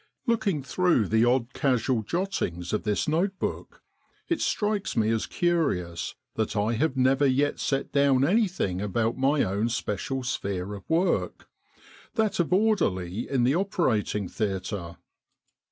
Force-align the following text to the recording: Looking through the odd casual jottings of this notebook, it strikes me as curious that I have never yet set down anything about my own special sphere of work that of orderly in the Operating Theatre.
Looking 0.25 0.63
through 0.63 1.09
the 1.09 1.25
odd 1.25 1.53
casual 1.53 2.01
jottings 2.01 2.73
of 2.73 2.81
this 2.81 3.07
notebook, 3.07 3.83
it 4.29 4.41
strikes 4.41 4.97
me 4.97 5.11
as 5.11 5.27
curious 5.27 6.15
that 6.33 6.55
I 6.57 6.73
have 6.73 6.97
never 6.97 7.27
yet 7.27 7.59
set 7.59 7.91
down 7.91 8.25
anything 8.25 8.81
about 8.81 9.15
my 9.15 9.43
own 9.43 9.69
special 9.69 10.23
sphere 10.23 10.73
of 10.73 10.89
work 10.89 11.47
that 12.15 12.39
of 12.39 12.51
orderly 12.51 13.29
in 13.29 13.43
the 13.43 13.53
Operating 13.53 14.27
Theatre. 14.27 14.97